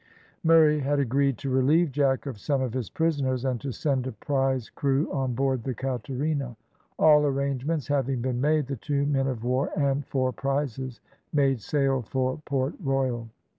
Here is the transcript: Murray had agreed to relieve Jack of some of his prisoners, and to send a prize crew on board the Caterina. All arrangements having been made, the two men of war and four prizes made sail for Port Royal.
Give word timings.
Murray 0.43 0.79
had 0.79 0.97
agreed 0.97 1.37
to 1.37 1.51
relieve 1.51 1.91
Jack 1.91 2.25
of 2.25 2.39
some 2.39 2.59
of 2.59 2.73
his 2.73 2.89
prisoners, 2.89 3.45
and 3.45 3.61
to 3.61 3.71
send 3.71 4.07
a 4.07 4.11
prize 4.11 4.67
crew 4.67 5.07
on 5.13 5.35
board 5.35 5.63
the 5.63 5.75
Caterina. 5.75 6.55
All 6.97 7.23
arrangements 7.23 7.87
having 7.87 8.19
been 8.19 8.41
made, 8.41 8.65
the 8.65 8.77
two 8.77 9.05
men 9.05 9.27
of 9.27 9.43
war 9.43 9.69
and 9.77 10.03
four 10.07 10.31
prizes 10.31 11.01
made 11.31 11.61
sail 11.61 12.01
for 12.01 12.41
Port 12.45 12.73
Royal. 12.83 13.29